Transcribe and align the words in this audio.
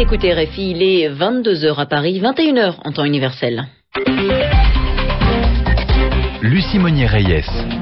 d'écouter 0.00 0.32
RFI, 0.32 0.70
il 0.70 0.82
est 0.82 1.10
22h 1.10 1.76
à 1.76 1.84
Paris, 1.84 2.22
21h 2.22 2.76
en 2.86 2.90
temps 2.90 3.04
universel. 3.04 3.66
Lucie 6.40 6.78
Monnier-Reyes. 6.78 7.79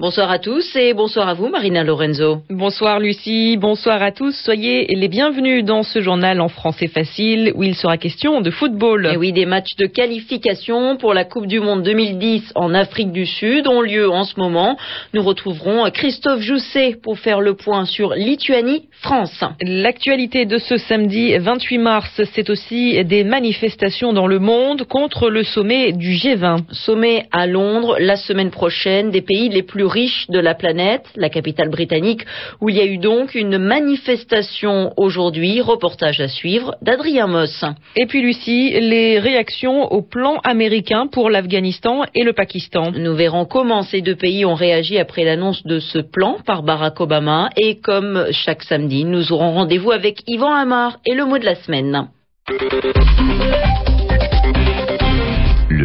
Bonsoir 0.00 0.30
à 0.30 0.38
tous 0.38 0.76
et 0.76 0.94
bonsoir 0.94 1.28
à 1.28 1.34
vous, 1.34 1.48
Marina 1.48 1.82
Lorenzo. 1.82 2.42
Bonsoir 2.50 3.00
Lucie, 3.00 3.56
bonsoir 3.56 4.00
à 4.00 4.12
tous. 4.12 4.30
Soyez 4.44 4.86
les 4.94 5.08
bienvenus 5.08 5.64
dans 5.64 5.82
ce 5.82 6.00
journal 6.00 6.40
en 6.40 6.46
français 6.46 6.86
facile 6.86 7.50
où 7.56 7.64
il 7.64 7.74
sera 7.74 7.96
question 7.96 8.40
de 8.40 8.48
football. 8.52 9.10
Et 9.12 9.16
oui, 9.16 9.32
des 9.32 9.44
matchs 9.44 9.74
de 9.76 9.86
qualification 9.86 10.96
pour 10.98 11.14
la 11.14 11.24
Coupe 11.24 11.48
du 11.48 11.58
Monde 11.58 11.82
2010 11.82 12.52
en 12.54 12.74
Afrique 12.74 13.10
du 13.10 13.26
Sud 13.26 13.66
ont 13.66 13.80
lieu 13.80 14.08
en 14.08 14.22
ce 14.22 14.38
moment. 14.38 14.76
Nous 15.14 15.22
retrouverons 15.22 15.90
Christophe 15.90 16.42
Jousset 16.42 16.96
pour 17.02 17.18
faire 17.18 17.40
le 17.40 17.54
point 17.54 17.84
sur 17.84 18.14
Lituanie-France. 18.14 19.42
L'actualité 19.60 20.46
de 20.46 20.58
ce 20.58 20.76
samedi 20.76 21.36
28 21.36 21.78
mars, 21.78 22.22
c'est 22.34 22.50
aussi 22.50 23.04
des 23.04 23.24
manifestations 23.24 24.12
dans 24.12 24.28
le 24.28 24.38
monde 24.38 24.84
contre 24.84 25.28
le 25.28 25.42
sommet 25.42 25.90
du 25.90 26.12
G20. 26.12 26.70
Sommet 26.70 27.26
à 27.32 27.48
Londres 27.48 27.96
la 27.98 28.14
semaine 28.14 28.52
prochaine 28.52 29.10
des 29.10 29.22
pays 29.22 29.48
les 29.48 29.64
plus 29.64 29.87
riche 29.88 30.26
de 30.28 30.38
la 30.38 30.54
planète, 30.54 31.06
la 31.16 31.28
capitale 31.28 31.70
britannique, 31.70 32.22
où 32.60 32.68
il 32.68 32.76
y 32.76 32.80
a 32.80 32.86
eu 32.86 32.98
donc 32.98 33.34
une 33.34 33.58
manifestation 33.58 34.92
aujourd'hui. 34.96 35.60
Reportage 35.60 36.20
à 36.20 36.28
suivre 36.28 36.76
d'Adrien 36.82 37.26
Moss. 37.26 37.64
Et 37.96 38.06
puis 38.06 38.22
Lucie, 38.22 38.78
les 38.80 39.18
réactions 39.18 39.92
au 39.92 40.02
plan 40.02 40.38
américain 40.44 41.06
pour 41.06 41.30
l'Afghanistan 41.30 42.04
et 42.14 42.24
le 42.24 42.32
Pakistan. 42.32 42.92
Nous 42.92 43.14
verrons 43.14 43.44
comment 43.44 43.82
ces 43.82 44.00
deux 44.00 44.16
pays 44.16 44.44
ont 44.44 44.54
réagi 44.54 44.98
après 44.98 45.24
l'annonce 45.24 45.64
de 45.64 45.78
ce 45.78 45.98
plan 45.98 46.38
par 46.44 46.62
Barack 46.62 47.00
Obama. 47.00 47.50
Et 47.56 47.80
comme 47.80 48.26
chaque 48.30 48.62
samedi, 48.62 49.04
nous 49.04 49.32
aurons 49.32 49.52
rendez-vous 49.52 49.90
avec 49.90 50.22
Yvan 50.26 50.52
Amar 50.52 50.98
et 51.06 51.14
le 51.14 51.24
mot 51.24 51.38
de 51.38 51.44
la 51.44 51.56
semaine. 51.56 52.08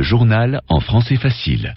Journal 0.04 0.62
en 0.68 0.82
français 0.82 1.16
facile. 1.16 1.74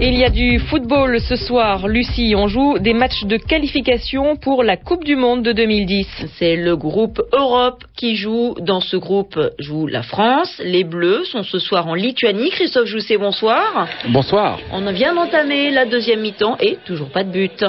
Il 0.00 0.18
y 0.18 0.24
a 0.24 0.28
du 0.28 0.58
football 0.58 1.20
ce 1.20 1.36
soir. 1.36 1.86
Lucie, 1.86 2.34
on 2.36 2.48
joue 2.48 2.78
des 2.78 2.92
matchs 2.92 3.24
de 3.24 3.36
qualification 3.36 4.36
pour 4.36 4.64
la 4.64 4.76
Coupe 4.76 5.04
du 5.04 5.14
Monde 5.14 5.42
de 5.42 5.52
2010. 5.52 6.06
C'est 6.36 6.56
le 6.56 6.76
groupe 6.76 7.22
Europe 7.32 7.84
qui 7.96 8.16
joue. 8.16 8.54
Dans 8.60 8.80
ce 8.80 8.96
groupe 8.96 9.38
joue 9.58 9.86
la 9.86 10.02
France. 10.02 10.60
Les 10.64 10.84
Bleus 10.84 11.24
sont 11.24 11.42
ce 11.42 11.58
soir 11.58 11.86
en 11.86 11.94
Lituanie. 11.94 12.50
Christophe 12.50 12.86
Jousset, 12.86 13.16
bonsoir. 13.16 13.86
Bonsoir. 14.08 14.58
On 14.72 14.80
vient 14.92 15.14
d'entamer 15.14 15.70
la 15.70 15.86
deuxième 15.86 16.20
mi-temps 16.20 16.56
et 16.60 16.76
toujours 16.84 17.10
pas 17.10 17.22
de 17.22 17.30
but. 17.30 17.64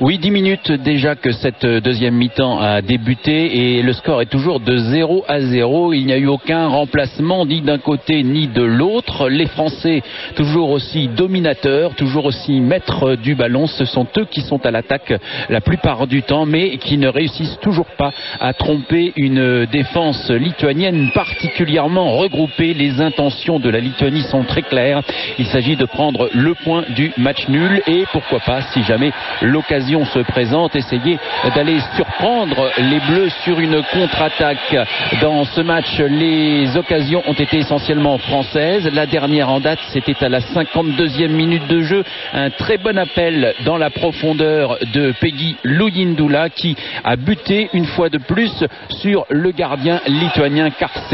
Oui, 0.00 0.18
dix 0.18 0.30
minutes 0.30 0.72
déjà 0.72 1.14
que 1.14 1.30
cette 1.30 1.64
deuxième 1.64 2.14
mi-temps 2.14 2.58
a 2.58 2.80
débuté 2.80 3.76
et 3.76 3.82
le 3.82 3.92
score 3.92 4.22
est 4.22 4.30
toujours 4.30 4.60
de 4.60 4.76
0 4.76 5.24
à 5.28 5.40
0. 5.40 5.92
Il 5.92 6.06
n'y 6.06 6.12
a 6.12 6.18
eu 6.18 6.26
aucun 6.26 6.68
remplacement 6.68 7.44
ni 7.44 7.60
d'un 7.60 7.78
côté 7.78 7.95
ni 8.08 8.48
de 8.48 8.62
l'autre. 8.62 9.28
Les 9.28 9.46
Français 9.46 10.02
toujours 10.34 10.70
aussi 10.70 11.08
dominateurs 11.08 11.94
toujours 11.96 12.26
aussi 12.26 12.60
maîtres 12.60 13.16
du 13.16 13.34
ballon. 13.34 13.66
Ce 13.66 13.84
sont 13.84 14.06
eux 14.18 14.26
qui 14.30 14.40
sont 14.40 14.64
à 14.64 14.70
l'attaque 14.70 15.12
la 15.48 15.60
plupart 15.60 16.06
du 16.06 16.22
temps, 16.22 16.46
mais 16.46 16.76
qui 16.78 16.98
ne 16.98 17.08
réussissent 17.08 17.58
toujours 17.60 17.86
pas 17.98 18.12
à 18.40 18.52
tromper 18.52 19.12
une 19.16 19.66
défense 19.66 20.30
lituanienne 20.30 21.10
particulièrement 21.14 22.16
regroupée. 22.16 22.74
Les 22.74 23.00
intentions 23.00 23.58
de 23.58 23.70
la 23.70 23.80
Lituanie 23.80 24.22
sont 24.22 24.44
très 24.44 24.62
claires. 24.62 25.02
Il 25.38 25.46
s'agit 25.46 25.76
de 25.76 25.84
prendre 25.84 26.28
le 26.32 26.54
point 26.54 26.84
du 26.94 27.12
match 27.16 27.48
nul 27.48 27.82
et 27.86 28.04
pourquoi 28.12 28.40
pas, 28.40 28.62
si 28.72 28.82
jamais 28.84 29.12
l'occasion 29.42 30.04
se 30.06 30.20
présente, 30.20 30.76
essayer 30.76 31.18
d'aller 31.54 31.78
surprendre 31.94 32.70
les 32.78 33.00
Bleus 33.08 33.30
sur 33.44 33.60
une 33.60 33.82
contre-attaque. 33.92 34.76
Dans 35.20 35.44
ce 35.44 35.60
match, 35.60 35.98
les 35.98 36.76
occasions 36.76 37.22
ont 37.26 37.34
été 37.34 37.62
essentiellement. 37.86 38.18
La 38.92 39.06
dernière 39.06 39.48
en 39.48 39.60
date, 39.60 39.78
c'était 39.92 40.24
à 40.24 40.28
la 40.28 40.40
52e 40.40 41.28
minute 41.28 41.66
de 41.68 41.82
jeu. 41.82 42.04
Un 42.32 42.50
très 42.50 42.78
bon 42.78 42.98
appel 42.98 43.54
dans 43.64 43.76
la 43.76 43.90
profondeur 43.90 44.78
de 44.92 45.12
Peggy 45.20 45.56
Luyindula 45.62 46.50
qui 46.50 46.76
a 47.04 47.16
buté 47.16 47.70
une 47.72 47.84
fois 47.84 48.08
de 48.08 48.18
plus 48.18 48.64
sur 48.88 49.24
le 49.28 49.52
gardien 49.52 50.00
lituanien 50.06 50.70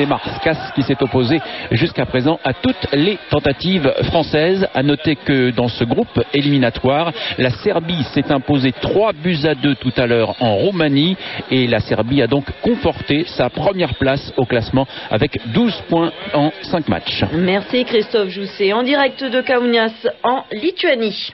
Marskas 0.09 0.73
qui 0.75 0.83
s'est 0.83 1.03
opposé 1.03 1.41
jusqu'à 1.73 2.07
présent 2.07 2.39
à 2.45 2.55
toutes 2.55 2.89
les 2.93 3.19
tentatives 3.31 3.93
françaises. 4.05 4.67
À 4.75 4.83
noter 4.83 5.17
que 5.17 5.51
dans 5.51 5.69
ce 5.69 5.85
groupe 5.85 6.23
éliminatoire, 6.33 7.13
la 7.39 7.51
Serbie 7.51 8.05
s'est 8.15 8.33
imposée 8.33 8.73
3 8.73 9.13
buts 9.13 9.45
à 9.45 9.55
2 9.55 9.75
tout 9.77 9.93
à 9.97 10.07
l'heure 10.07 10.37
en 10.41 10.55
Roumanie 10.55 11.17
et 11.51 11.67
la 11.67 11.81
Serbie 11.81 12.23
a 12.23 12.27
donc 12.27 12.47
conforté 12.63 13.25
sa 13.27 13.51
première 13.51 13.95
place 13.95 14.33
au 14.37 14.45
classement 14.45 14.87
avec 15.11 15.39
12 15.53 15.83
points 15.89 16.13
en 16.35 16.51
5 16.65 16.89
matchs. 16.89 17.25
Merci 17.33 17.85
Christophe 17.85 18.29
Jousset 18.29 18.73
en 18.73 18.83
direct 18.83 19.23
de 19.23 19.41
Kaunas 19.41 19.93
en 20.23 20.45
Lituanie. 20.53 21.33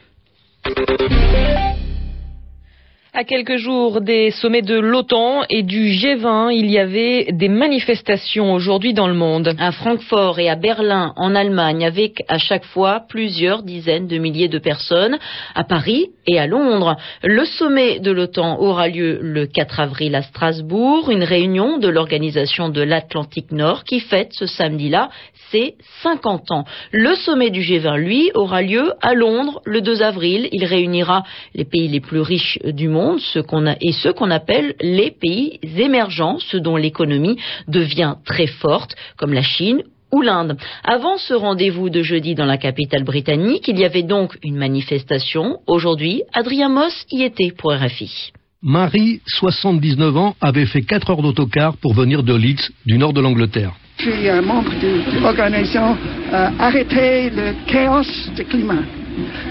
À 3.14 3.24
quelques 3.24 3.56
jours 3.56 4.00
des 4.00 4.30
sommets 4.30 4.62
de 4.62 4.78
l'OTAN 4.78 5.42
et 5.50 5.62
du 5.62 5.88
G20, 5.88 6.54
il 6.54 6.70
y 6.70 6.78
avait 6.78 7.26
des 7.32 7.48
manifestations 7.48 8.52
aujourd'hui 8.52 8.94
dans 8.94 9.08
le 9.08 9.14
monde. 9.14 9.56
À 9.58 9.72
Francfort 9.72 10.38
et 10.38 10.48
à 10.48 10.54
Berlin, 10.54 11.14
en 11.16 11.34
Allemagne, 11.34 11.84
avec 11.84 12.22
à 12.28 12.38
chaque 12.38 12.64
fois 12.66 13.02
plusieurs 13.08 13.62
dizaines 13.62 14.06
de 14.06 14.18
milliers 14.18 14.48
de 14.48 14.58
personnes. 14.58 15.18
À 15.54 15.64
Paris 15.64 16.10
et 16.28 16.38
à 16.38 16.46
Londres, 16.46 16.96
le 17.22 17.44
sommet 17.44 18.00
de 18.00 18.10
l'OTAN 18.10 18.60
aura 18.60 18.88
lieu 18.88 19.18
le 19.22 19.46
4 19.46 19.80
avril 19.80 20.14
à 20.14 20.22
Strasbourg, 20.22 21.10
une 21.10 21.24
réunion 21.24 21.78
de 21.78 21.88
l'Organisation 21.88 22.68
de 22.68 22.82
l'Atlantique 22.82 23.50
Nord 23.50 23.84
qui 23.84 24.00
fête 24.00 24.32
ce 24.32 24.46
samedi-là 24.46 25.08
ses 25.50 25.76
50 26.02 26.50
ans. 26.50 26.64
Le 26.92 27.14
sommet 27.14 27.48
du 27.48 27.62
G20, 27.62 27.96
lui, 27.96 28.30
aura 28.34 28.60
lieu 28.60 28.92
à 29.00 29.14
Londres 29.14 29.62
le 29.64 29.80
2 29.80 30.02
avril. 30.02 30.48
Il 30.52 30.66
réunira 30.66 31.24
les 31.54 31.64
pays 31.64 31.88
les 31.88 32.00
plus 32.00 32.20
riches 32.20 32.58
du 32.62 32.88
monde 32.88 33.20
et 33.80 33.92
ceux 33.92 34.12
qu'on 34.12 34.30
appelle 34.30 34.74
les 34.80 35.10
pays 35.10 35.58
émergents, 35.78 36.38
ceux 36.38 36.60
dont 36.60 36.76
l'économie 36.76 37.38
devient 37.66 38.16
très 38.26 38.46
forte, 38.46 38.94
comme 39.16 39.32
la 39.32 39.42
Chine 39.42 39.82
ou 40.12 40.22
l'Inde. 40.22 40.56
Avant 40.84 41.18
ce 41.18 41.34
rendez-vous 41.34 41.90
de 41.90 42.02
jeudi 42.02 42.34
dans 42.34 42.46
la 42.46 42.58
capitale 42.58 43.04
britannique, 43.04 43.68
il 43.68 43.78
y 43.78 43.84
avait 43.84 44.02
donc 44.02 44.36
une 44.42 44.56
manifestation. 44.56 45.58
Aujourd'hui, 45.66 46.22
Adrien 46.32 46.68
Moss 46.68 47.04
y 47.10 47.22
était 47.22 47.52
pour 47.56 47.72
RFI. 47.72 48.32
Marie, 48.62 49.20
79 49.26 50.16
ans, 50.16 50.34
avait 50.40 50.66
fait 50.66 50.82
4 50.82 51.10
heures 51.10 51.22
d'autocar 51.22 51.76
pour 51.76 51.94
venir 51.94 52.22
de 52.24 52.34
Leeds, 52.34 52.70
du 52.86 52.98
nord 52.98 53.12
de 53.12 53.20
l'Angleterre. 53.20 53.72
Je 53.98 54.10
suis 54.10 54.30
membre 54.46 54.70
de 54.80 55.20
l'organisation 55.20 55.96
euh, 56.32 56.50
Arrêter 56.58 57.30
le 57.30 57.54
chaos 57.66 58.02
du 58.36 58.44
climat. 58.44 58.82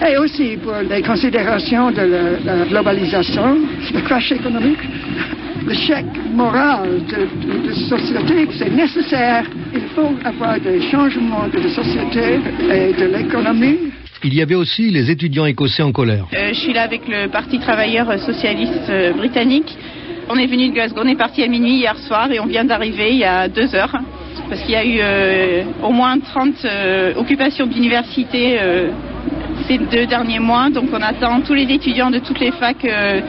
Et 0.10 0.18
aussi 0.18 0.58
pour 0.58 0.74
les 0.90 1.02
considérations 1.02 1.92
de 1.92 2.38
la, 2.46 2.66
globalisation, 2.66 3.58
le 3.94 4.02
crash 4.02 4.32
économique, 4.32 4.80
le 5.68 5.74
chèque 5.74 6.06
moral 6.34 7.02
de, 7.06 7.68
la 7.68 7.76
société, 7.76 8.48
c'est 8.58 8.70
nécessaire. 8.70 9.44
Il 9.74 9.82
faut 9.94 10.14
avoir 10.24 10.60
des 10.60 10.82
changements 10.90 11.48
de 11.52 11.60
la 11.60 11.70
société 11.70 12.40
et 12.72 12.94
de 12.94 13.06
l'économie. 13.06 13.92
Il 14.24 14.34
y 14.34 14.42
avait 14.42 14.56
aussi 14.56 14.90
les 14.90 15.12
étudiants 15.12 15.46
écossais 15.46 15.84
en 15.84 15.92
colère. 15.92 16.26
Euh, 16.34 16.50
je 16.54 16.60
suis 16.60 16.74
là 16.74 16.84
avec 16.84 17.02
le 17.08 17.28
Parti 17.28 17.60
travailleur 17.60 18.18
socialiste 18.20 18.90
euh, 18.90 19.12
britannique. 19.14 19.78
On 20.30 20.36
est 20.38 20.48
venu 20.48 20.70
de 20.70 20.74
Glasgow, 20.74 21.02
on 21.04 21.08
est 21.08 21.16
parti 21.16 21.44
à 21.44 21.48
minuit 21.48 21.78
hier 21.78 21.98
soir 22.00 22.32
et 22.32 22.40
on 22.40 22.46
vient 22.46 22.66
d'arriver 22.66 23.12
il 23.12 23.18
y 23.18 23.24
a 23.24 23.48
deux 23.48 23.74
heures 23.76 23.96
parce 24.50 24.62
qu'il 24.62 24.72
y 24.72 24.76
a 24.76 24.86
eu 24.86 25.00
euh, 25.02 25.64
au 25.84 25.92
moins 25.92 26.20
30 26.20 26.66
occupations 27.18 27.66
d'université 27.66 28.58
ces 29.68 29.78
deux 29.78 30.06
derniers 30.06 30.40
mois. 30.40 30.70
Donc 30.70 30.86
on 30.92 31.02
attend 31.02 31.42
tous 31.42 31.54
les 31.54 31.64
étudiants 31.64 32.12
de 32.12 32.20
toutes 32.20 32.40
les 32.40 32.52
facs 32.52 32.86
euh, 32.86 33.22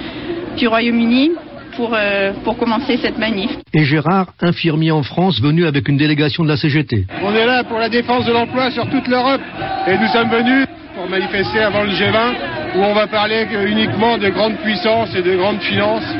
du 0.57 0.69
Royaume-Uni 0.69 1.33
pour, 1.79 1.95
euh, 1.95 2.33
pour 2.43 2.59
commencer 2.59 2.99
cette 2.99 3.19
manif. 3.19 3.51
Et 3.73 3.85
Gérard, 3.85 4.27
infirmier 4.41 4.91
en 4.91 5.05
France, 5.05 5.41
venu 5.41 5.65
avec 5.65 5.89
une 5.89 5.97
délégation 5.97 6.43
de 6.43 6.49
la 6.49 6.57
CGT. 6.57 7.07
On 7.23 7.33
est 7.33 7.47
là 7.47 7.63
pour 7.63 7.79
la 7.79 7.89
défense 7.89 8.27
de 8.27 8.33
l'emploi 8.33 8.71
sur 8.73 8.91
toute 8.91 9.07
l'Europe 9.07 9.41
et 9.87 9.97
nous 9.97 10.09
sommes 10.09 10.29
venus 10.29 10.67
pour 10.97 11.09
manifester 11.09 11.61
avant 11.61 11.85
le 11.85 11.91
G20 11.91 12.35
où 12.77 12.81
on 12.81 12.95
va 12.95 13.07
parler 13.07 13.47
uniquement 13.65 14.19
de 14.19 14.29
grandes 14.29 14.57
puissances 14.57 15.15
et 15.15 15.23
de 15.23 15.37
grandes 15.37 15.61
finances 15.61 16.11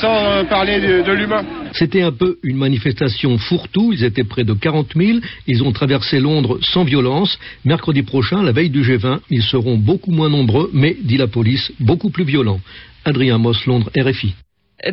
sans 0.00 0.16
euh, 0.16 0.44
parler 0.44 0.80
de 0.80 1.12
l'humain. 1.12 1.44
C'était 1.72 2.02
un 2.02 2.12
peu 2.12 2.38
une 2.44 2.56
manifestation 2.56 3.36
fourre-tout. 3.36 3.92
Ils 3.92 4.04
étaient 4.04 4.24
près 4.24 4.44
de 4.44 4.52
40 4.52 4.92
000. 4.94 5.18
Ils 5.48 5.64
ont 5.64 5.72
traversé 5.72 6.20
Londres 6.20 6.58
sans 6.62 6.84
violence. 6.84 7.36
Mercredi 7.64 8.02
prochain, 8.02 8.44
la 8.44 8.52
veille 8.52 8.70
du 8.70 8.82
G20, 8.82 9.18
ils 9.30 9.42
seront 9.42 9.76
beaucoup 9.76 10.12
moins 10.12 10.28
nombreux, 10.28 10.70
mais, 10.72 10.96
dit 11.02 11.16
la 11.16 11.26
police, 11.26 11.72
beaucoup 11.80 12.10
plus 12.10 12.24
violents. 12.24 12.60
Adrien 13.04 13.38
Moss, 13.38 13.66
Londres, 13.66 13.90
RFI. 13.98 14.34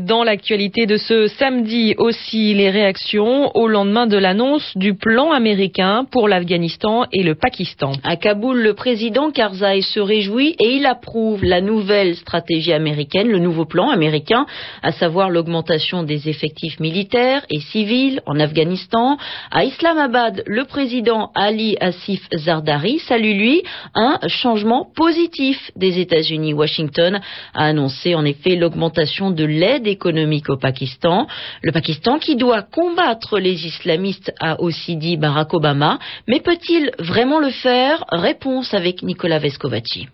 Dans 0.02 0.26
l'actualité 0.26 0.86
de 0.86 0.98
ce 0.98 1.28
samedi 1.28 1.96
aussi, 1.98 2.54
les 2.54 2.70
réactions 2.70 3.56
au 3.56 3.70
lendemain 3.70 4.06
de 4.06 4.18
l'annonce 4.18 4.76
du 4.76 4.96
plan 4.96 5.32
américain 5.32 6.06
pour 6.12 6.28
l'Afghanistan 6.28 7.06
et 7.14 7.24
le 7.24 7.36
Pakistan. 7.36 7.94
À 8.04 8.18
Kaboul, 8.18 8.62
le 8.62 8.74
président 8.74 9.32
Karzai 9.32 9.82
se 9.82 10.02
réjouit 10.02 10.56
et 10.60 10.76
il 10.76 10.86
approuve 10.86 11.42
la 11.46 11.62
nouvelle 11.62 12.16
stratégie 12.16 12.74
américaine, 12.74 13.30
le 13.30 13.40
nouveau 13.40 13.64
plan 13.64 13.90
américain, 13.90 14.46
à 14.84 14.92
savoir 14.92 15.30
l'augmentation 15.30 16.04
des 16.04 16.28
effectifs 16.28 16.82
militaires 16.82 17.46
et 17.50 17.62
civils 17.62 18.20
en 18.26 18.42
Afghanistan. 18.42 19.18
À 19.52 19.64
Islamabad, 19.64 20.44
le 20.48 20.66
président 20.66 21.32
Ali 21.34 21.78
Asif 21.80 22.28
Zardari 22.36 23.00
salue 23.00 23.38
lui 23.38 23.64
un 23.96 24.20
changement 24.28 24.86
positif 24.96 25.72
des 25.78 26.00
États-Unis. 26.00 26.54
Washington 26.54 27.22
a 27.54 27.66
annoncé 27.66 28.16
en 28.16 28.26
effet 28.26 28.58
l'augmentation 28.58 29.32
de 29.32 29.46
l'aide 29.46 29.77
économique 29.86 30.50
au 30.50 30.58
Pakistan. 30.58 31.28
Le 31.62 31.72
Pakistan 31.72 32.18
qui 32.18 32.36
doit 32.36 32.64
combattre 32.64 33.38
les 33.38 33.68
islamistes 33.68 34.34
a 34.40 34.60
aussi 34.60 34.96
dit 34.96 35.18
Barack 35.18 35.54
Obama. 35.54 36.00
Mais 36.28 36.40
peut-il 36.40 36.92
vraiment 37.00 37.40
le 37.40 37.52
faire? 37.52 38.04
Réponse 38.10 38.74
avec 38.74 39.04
Nicolas 39.04 39.40
Vescovaci. 39.40 40.08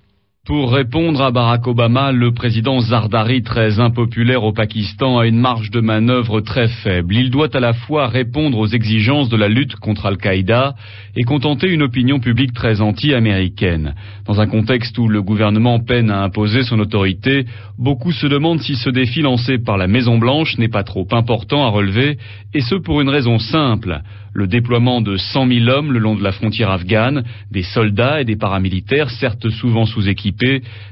Pour 0.45 0.73
répondre 0.73 1.21
à 1.21 1.31
Barack 1.31 1.67
Obama, 1.67 2.11
le 2.11 2.33
président 2.33 2.81
Zardari, 2.81 3.43
très 3.43 3.79
impopulaire 3.79 4.43
au 4.43 4.51
Pakistan, 4.51 5.17
a 5.17 5.25
une 5.25 5.39
marge 5.39 5.71
de 5.71 5.79
manœuvre 5.79 6.41
très 6.41 6.67
faible. 6.67 7.15
Il 7.15 7.29
doit 7.29 7.55
à 7.55 7.61
la 7.61 7.71
fois 7.71 8.07
répondre 8.07 8.57
aux 8.57 8.67
exigences 8.67 9.29
de 9.29 9.37
la 9.37 9.47
lutte 9.47 9.77
contre 9.77 10.05
Al-Qaïda 10.05 10.75
et 11.15 11.23
contenter 11.23 11.69
une 11.69 11.81
opinion 11.81 12.19
publique 12.19 12.51
très 12.51 12.81
anti-américaine. 12.81 13.95
Dans 14.25 14.41
un 14.41 14.47
contexte 14.47 14.97
où 14.97 15.07
le 15.07 15.21
gouvernement 15.21 15.79
peine 15.79 16.11
à 16.11 16.23
imposer 16.23 16.63
son 16.63 16.79
autorité, 16.79 17.45
beaucoup 17.79 18.11
se 18.11 18.27
demandent 18.27 18.59
si 18.59 18.75
ce 18.75 18.89
défi 18.89 19.21
lancé 19.21 19.59
par 19.59 19.77
la 19.77 19.87
Maison-Blanche 19.87 20.57
n'est 20.57 20.67
pas 20.67 20.83
trop 20.83 21.07
important 21.13 21.65
à 21.65 21.69
relever, 21.69 22.17
et 22.53 22.59
ce 22.59 22.75
pour 22.75 22.99
une 22.99 23.07
raison 23.07 23.39
simple 23.39 24.01
le 24.33 24.47
déploiement 24.47 25.01
de 25.01 25.15
100 25.15 25.47
000 25.47 25.69
hommes 25.69 25.93
le 25.93 25.99
long 25.99 26.15
de 26.15 26.23
la 26.23 26.31
frontière 26.31 26.71
afghane, 26.71 27.23
des 27.51 27.61
soldats 27.61 28.19
et 28.19 28.25
des 28.25 28.35
paramilitaires, 28.35 29.11
certes 29.11 29.49
souvent 29.49 29.85
sous-équipés, 29.85 30.32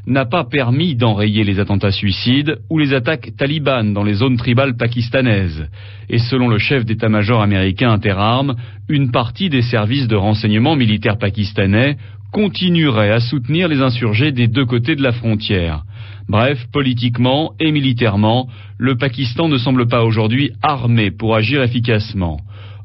n'a 0.07 0.25
pas 0.25 0.43
permis 0.43 0.95
d'enrayer 0.95 1.43
les 1.43 1.59
attentats 1.59 1.91
suicides 1.91 2.57
ou 2.69 2.79
les 2.79 2.93
attaques 2.93 3.31
talibanes 3.37 3.93
dans 3.93 4.03
les 4.03 4.15
zones 4.15 4.37
tribales 4.37 4.77
pakistanaises. 4.77 5.67
Et 6.09 6.19
selon 6.19 6.47
le 6.47 6.57
chef 6.57 6.85
d'état-major 6.85 7.41
américain 7.41 7.91
interarmes, 7.91 8.55
une 8.89 9.11
partie 9.11 9.49
des 9.49 9.61
services 9.61 10.07
de 10.07 10.15
renseignement 10.15 10.75
militaire 10.75 11.17
pakistanais 11.17 11.97
continuerait 12.31 13.11
à 13.11 13.19
soutenir 13.19 13.67
les 13.67 13.81
insurgés 13.81 14.31
des 14.31 14.47
deux 14.47 14.65
côtés 14.65 14.95
de 14.95 15.03
la 15.03 15.11
frontière. 15.11 15.83
Bref, 16.29 16.65
politiquement 16.71 17.53
et 17.59 17.71
militairement, 17.71 18.47
le 18.77 18.95
Pakistan 18.95 19.49
ne 19.49 19.57
semble 19.57 19.87
pas 19.87 20.03
aujourd'hui 20.03 20.51
armé 20.61 21.11
pour 21.11 21.35
agir 21.35 21.61
efficacement. 21.61 22.39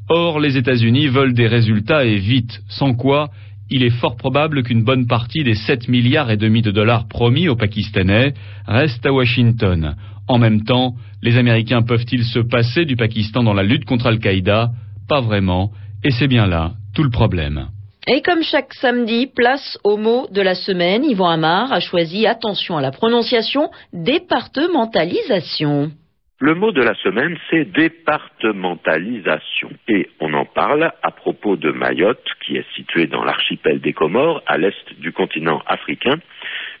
Or, 0.09 0.39
les 0.39 0.57
États-Unis 0.57 1.07
veulent 1.07 1.33
des 1.33 1.47
résultats 1.47 2.05
et 2.05 2.17
vite, 2.17 2.61
sans 2.67 2.93
quoi 2.93 3.29
il 3.69 3.83
est 3.83 3.89
fort 3.89 4.15
probable 4.15 4.63
qu'une 4.63 4.83
bonne 4.83 5.07
partie 5.07 5.43
des 5.43 5.55
7 5.55 5.87
milliards 5.87 6.31
et 6.31 6.37
demi 6.37 6.61
de 6.61 6.71
dollars 6.71 7.07
promis 7.07 7.49
aux 7.49 7.55
Pakistanais 7.55 8.33
reste 8.67 9.05
à 9.05 9.13
Washington. 9.13 9.95
En 10.27 10.37
même 10.37 10.63
temps, 10.63 10.95
les 11.21 11.37
Américains 11.37 11.81
peuvent-ils 11.81 12.23
se 12.23 12.39
passer 12.39 12.85
du 12.85 12.95
Pakistan 12.95 13.43
dans 13.43 13.53
la 13.53 13.63
lutte 13.63 13.85
contre 13.85 14.07
Al-Qaïda? 14.07 14.71
Pas 15.07 15.21
vraiment, 15.21 15.71
et 16.03 16.11
c'est 16.11 16.27
bien 16.27 16.47
là 16.47 16.73
tout 16.93 17.03
le 17.03 17.09
problème. 17.09 17.67
Et 18.07 18.21
comme 18.21 18.41
chaque 18.41 18.73
samedi, 18.73 19.27
place 19.27 19.77
au 19.83 19.97
mot 19.97 20.27
de 20.31 20.41
la 20.41 20.55
semaine, 20.55 21.03
Yvan 21.03 21.29
Amar 21.29 21.73
a 21.73 21.81
choisi, 21.81 22.25
attention 22.25 22.77
à 22.77 22.81
la 22.81 22.91
prononciation, 22.91 23.69
départementalisation. 23.91 25.91
Le 26.39 26.53
mot 26.53 26.71
de 26.71 26.83
la 26.83 26.93
semaine, 26.93 27.35
c'est 27.49 27.65
départementalisation. 27.65 29.71
Et 29.87 30.11
on 30.19 30.33
en 30.33 30.45
parle 30.45 30.91
à 31.01 31.09
propos 31.09 31.55
de 31.55 31.71
Mayotte, 31.71 32.29
qui 32.45 32.57
est 32.57 32.75
située 32.75 33.07
dans 33.07 33.23
l'archipel 33.23 33.81
des 33.81 33.93
Comores, 33.93 34.43
à 34.45 34.59
l'est 34.59 34.93
du 34.99 35.11
continent 35.11 35.63
africain, 35.65 36.17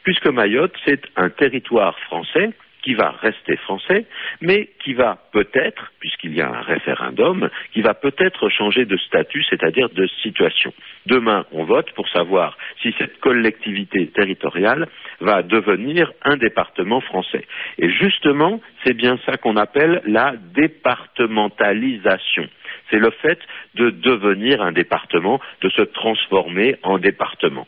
puisque 0.03 0.27
Mayotte, 0.27 0.75
c'est 0.85 1.01
un 1.15 1.31
territoire 1.31 1.97
français 2.01 2.51
qui 2.87 2.95
va 2.95 3.11
rester 3.21 3.57
français, 3.57 4.05
mais 4.39 4.69
qui 4.81 4.93
va 4.93 5.17
peut-être, 5.33 5.91
puisqu'il 5.99 6.33
y 6.33 6.39
a 6.39 6.47
un 6.47 6.61
référendum, 6.61 7.49
qui 7.73 7.81
va 7.81 7.93
peut-être 7.93 8.47
changer 8.47 8.85
de 8.85 8.95
statut, 8.95 9.43
c'est-à-dire 9.43 9.89
de 9.89 10.07
situation. 10.23 10.71
Demain, 11.05 11.45
on 11.51 11.65
vote 11.65 11.91
pour 11.95 12.07
savoir 12.07 12.57
si 12.81 12.95
cette 12.97 13.19
collectivité 13.19 14.07
territoriale 14.07 14.87
va 15.19 15.43
devenir 15.43 16.13
un 16.23 16.37
département 16.37 17.01
français. 17.01 17.45
Et 17.77 17.89
justement, 17.89 18.61
c'est 18.85 18.93
bien 18.93 19.19
ça 19.25 19.35
qu'on 19.35 19.57
appelle 19.57 20.01
la 20.05 20.35
départementalisation. 20.55 22.47
C'est 22.89 22.99
le 22.99 23.11
fait 23.21 23.39
de 23.75 23.89
devenir 23.89 24.61
un 24.61 24.71
département, 24.71 25.41
de 25.61 25.67
se 25.67 25.81
transformer 25.81 26.77
en 26.83 26.99
département 26.99 27.67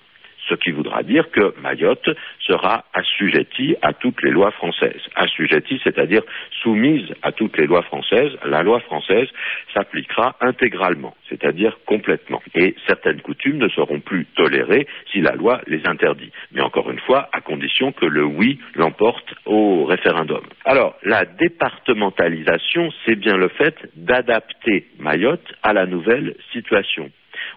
ce 0.50 0.56
qui 0.56 0.72
voudra 0.72 1.04
dire 1.04 1.30
que 1.32 1.54
Mayotte 1.62 2.10
sera 2.40 2.86
assujettie 2.94 3.76
à 3.82 3.94
toutes 3.94 4.22
les 4.24 4.32
lois 4.32 4.52
françaises. 4.52 5.02
Assujettie, 5.16 5.80
c'est-à-dire 5.84 6.24
soumise 6.64 7.08
à 7.22 7.32
toutes 7.32 7.58
les 7.58 7.68
lois 7.68 7.84
françaises. 7.84 8.32
La 8.46 8.64
loi 8.64 8.80
française 8.82 9.28
s'appliquera 9.74 10.36
intégralement, 10.42 11.16
c'est-à-dire 11.30 11.78
complètement. 11.86 12.42
Et 12.56 12.76
certaines 12.88 13.22
coutumes 13.22 13.58
ne 13.58 13.70
seront 13.70 14.00
plus 14.00 14.26
tolérées 14.36 14.88
si 15.12 15.22
la 15.22 15.36
loi 15.36 15.62
les 15.68 15.86
interdit. 15.86 16.32
Mais 16.52 16.62
encore 16.62 16.90
une 16.90 17.00
fois, 17.00 17.30
à 17.32 17.42
condition 17.42 17.92
que 17.92 18.06
le 18.06 18.24
oui 18.24 18.60
l'emporte 18.76 19.34
au 19.46 19.86
référendum. 19.86 20.42
Alors, 20.66 20.96
la 21.04 21.26
départementalisation, 21.26 22.92
c'est 23.06 23.16
bien 23.16 23.38
le 23.38 23.50
fait 23.50 23.76
d'adapter 23.96 24.88
Mayotte 25.00 25.54
à 25.64 25.74
la 25.74 25.86
nouvelle 25.86 26.36
situation 26.52 27.12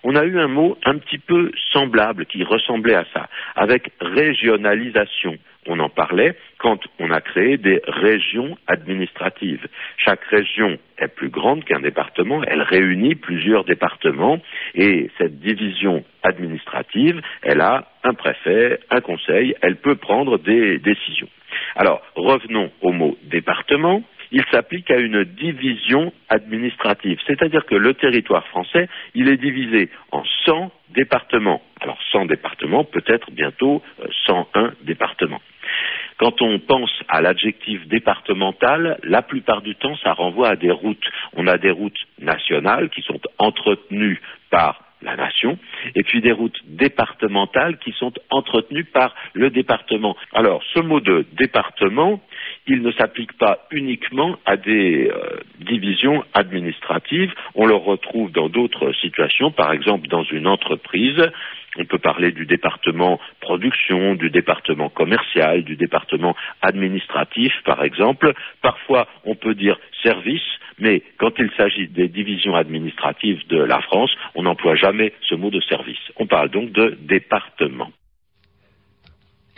on 0.04 0.16
a 0.16 0.25
eu 0.25 0.38
un 0.38 0.49
mot 0.49 0.76
un 0.84 0.99
petit 0.99 1.19
peu 1.19 1.50
semblable 1.72 2.26
qui 2.26 2.43
ressemblait 2.44 2.94
à 2.94 3.04
ça, 3.12 3.28
avec 3.54 3.90
régionalisation. 4.00 5.37
On 5.69 5.78
en 5.78 5.88
parlait 5.88 6.34
quand 6.58 6.81
on 6.99 7.12
a 7.12 7.20
créé 7.20 7.56
des 7.56 7.81
régions 7.87 8.58
administratives. 8.66 9.64
Chaque 9.96 10.25
région 10.25 10.76
est 10.99 11.06
plus 11.08 11.28
grande 11.28 11.64
qu'un 11.64 11.81
département, 11.81 12.43
elle 12.44 12.62
réunit 12.62 13.14
plusieurs 13.14 13.64
départements 13.64 14.40
et 14.75 15.08
cette 15.19 15.38
division 15.38 16.05
administrative, 16.25 17.20
elle 17.43 17.60
a 17.60 17.88
un 18.02 18.14
préfet, 18.14 18.81
un 18.90 19.00
conseil, 19.00 19.55
elle 19.62 19.76
peut 19.76 19.96
prendre 19.96 20.38
des 20.38 20.78
décisions. 20.78 21.28
Alors, 21.76 22.02
revenons 22.16 22.70
au 22.81 22.93
mot 22.93 23.16
département 23.25 24.02
il 24.32 24.43
s'applique 24.50 24.90
à 24.90 24.99
une 24.99 25.25
division 25.25 26.12
administrative. 26.29 27.19
C'est-à-dire 27.26 27.64
que 27.67 27.75
le 27.75 27.94
territoire 27.94 28.46
français, 28.49 28.88
il 29.14 29.29
est 29.29 29.37
divisé 29.37 29.90
en 30.11 30.25
100 30.46 30.73
départements. 30.90 31.62
Alors 31.81 31.98
100 32.12 32.27
départements, 32.27 32.84
peut-être 32.84 33.31
bientôt 33.31 33.82
101 34.27 34.65
euh, 34.65 34.70
départements. 34.82 35.41
Quand 36.19 36.41
on 36.41 36.58
pense 36.58 36.93
à 37.08 37.20
l'adjectif 37.20 37.86
départemental, 37.89 38.98
la 39.03 39.22
plupart 39.22 39.62
du 39.62 39.74
temps, 39.74 39.96
ça 39.96 40.12
renvoie 40.12 40.51
à 40.51 40.56
des 40.56 40.70
routes. 40.70 41.05
On 41.34 41.46
a 41.46 41.58
des 41.58 41.70
routes 41.70 41.98
nationales 42.19 42.91
qui 42.91 43.03
sont 43.03 43.20
entretenues 43.39 44.20
par 44.51 44.82
la 45.03 45.17
nation, 45.17 45.58
et 45.94 46.03
puis 46.03 46.20
des 46.20 46.32
routes 46.32 46.58
départementales 46.67 47.79
qui 47.79 47.93
sont 47.93 48.12
entretenues 48.31 48.84
par 48.84 49.15
le 49.32 49.51
département. 49.51 50.17
Alors, 50.32 50.62
ce 50.74 50.81
mot 50.81 51.01
de 51.01 51.27
département, 51.32 52.20
il 52.66 52.82
ne 52.82 52.92
s'applique 52.92 53.36
pas 53.38 53.66
uniquement 53.70 54.36
à 54.46 54.56
des 54.56 55.10
euh, 55.10 55.40
divisions 55.60 56.24
administratives, 56.34 57.32
on 57.54 57.66
le 57.66 57.74
retrouve 57.74 58.31
dans 58.31 58.48
d'autres 58.48 58.92
situations, 59.00 59.50
par 59.50 59.72
exemple 59.72 60.08
dans 60.08 60.24
une 60.24 60.46
entreprise, 60.46 61.20
on 61.78 61.84
peut 61.84 61.98
parler 61.98 62.32
du 62.32 62.44
département 62.44 63.19
production, 63.40 64.14
du 64.14 64.31
département 64.31 64.90
commercial, 64.90 65.64
du 65.64 65.76
département 65.76 66.36
administratif, 66.60 67.52
par 67.64 67.82
exemple. 67.82 68.34
Parfois, 68.60 69.08
on 69.24 69.34
peut 69.34 69.54
dire 69.54 69.78
service, 70.02 70.42
mais 70.78 71.02
quand 71.19 71.32
il 71.38 71.50
s'agit 71.56 71.88
des 71.88 72.08
divisions 72.08 72.54
administratives 72.54 73.46
de 73.48 73.58
la 73.58 73.81
France, 73.81 74.14
on 74.34 74.42
n'emploie 74.42 74.74
jamais 74.74 75.14
ce 75.22 75.34
mot 75.34 75.50
de 75.50 75.60
service. 75.60 75.98
On 76.16 76.26
parle 76.26 76.50
donc 76.50 76.72
de 76.72 76.98
département. 77.00 77.90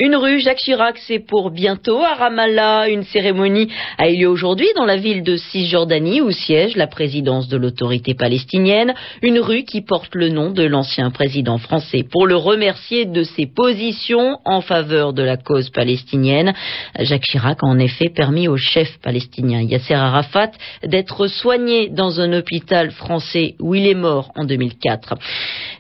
Une 0.01 0.17
rue 0.17 0.41
Jacques 0.41 0.59
Chirac, 0.59 0.99
c'est 1.07 1.21
pour 1.21 1.53
bientôt 1.53 2.01
à 2.01 2.15
Ramallah. 2.15 2.89
Une 2.89 3.05
cérémonie 3.05 3.69
a 3.97 4.11
eu 4.11 4.17
lieu 4.17 4.29
aujourd'hui 4.29 4.67
dans 4.75 4.87
la 4.87 4.97
ville 4.97 5.23
de 5.23 5.37
Cisjordanie 5.37 6.21
où 6.21 6.33
siège 6.33 6.75
la 6.75 6.89
présidence 6.89 7.47
de 7.47 7.57
l'autorité 7.57 8.13
palestinienne. 8.15 8.93
Une 9.23 9.39
rue 9.39 9.63
qui 9.63 9.83
porte 9.83 10.17
le 10.17 10.31
nom 10.31 10.51
de 10.51 10.65
l'ancien 10.65 11.13
président 11.13 11.59
français 11.59 12.05
pour 12.11 12.27
le 12.27 12.35
remercier 12.35 13.05
de 13.05 13.23
ses 13.23 13.47
positions 13.47 14.41
en 14.45 14.63
faveur 14.63 15.13
de 15.13 15.23
la 15.23 15.37
cause 15.37 15.71
palestinienne. 15.71 16.55
Jacques 16.99 17.27
Chirac 17.27 17.59
a 17.63 17.67
en 17.67 17.79
effet 17.79 18.09
permis 18.09 18.49
au 18.49 18.57
chef 18.57 18.99
palestinien 19.01 19.63
Yasser 19.63 19.95
Arafat 19.95 20.51
d'être 20.85 21.29
soigné 21.29 21.89
dans 21.89 22.21
un 22.21 22.33
hôpital 22.33 22.91
français 22.91 23.55
où 23.61 23.77
il 23.77 23.87
est 23.87 23.95
mort 23.95 24.33
en 24.35 24.43
2004. 24.43 25.15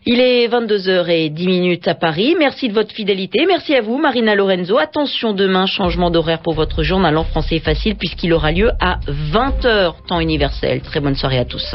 Il 0.06 0.20
est 0.20 0.48
22h10 0.48 1.88
à 1.88 1.94
Paris. 1.94 2.36
Merci 2.38 2.68
de 2.68 2.74
votre 2.74 2.92
fidélité. 2.92 3.46
Merci 3.46 3.74
à 3.74 3.80
vous. 3.80 3.96
Marina 3.96 4.34
Lorenzo. 4.34 4.76
Attention 4.76 5.32
demain, 5.32 5.64
changement 5.64 6.10
d'horaire 6.10 6.40
pour 6.40 6.52
votre 6.52 6.82
journal 6.82 7.16
en 7.16 7.24
français 7.24 7.58
facile 7.58 7.96
puisqu'il 7.96 8.34
aura 8.34 8.52
lieu 8.52 8.70
à 8.80 8.98
20h 9.08 10.06
temps 10.06 10.20
universel. 10.20 10.82
Très 10.82 11.00
bonne 11.00 11.14
soirée 11.14 11.38
à 11.38 11.46
tous. 11.46 11.74